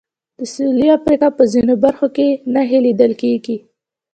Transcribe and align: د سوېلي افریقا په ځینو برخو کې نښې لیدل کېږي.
د 0.37 0.39
سوېلي 0.53 0.87
افریقا 0.97 1.29
په 1.37 1.43
ځینو 1.53 1.73
برخو 1.85 2.07
کې 2.15 2.27
نښې 2.53 2.79
لیدل 2.85 3.11
کېږي. 3.21 3.57